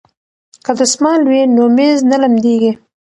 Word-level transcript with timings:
که 0.65 0.71
دستمال 0.79 1.21
وي 1.29 1.41
نو 1.55 1.63
میز 1.75 1.99
نه 2.11 2.17
لمدیږي. 2.21 2.71